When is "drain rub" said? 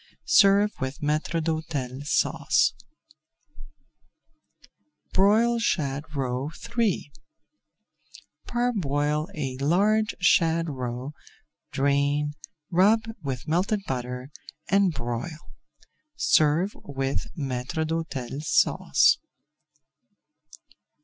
11.71-13.09